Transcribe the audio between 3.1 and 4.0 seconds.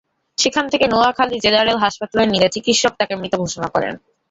মৃত ঘোষণা করেন।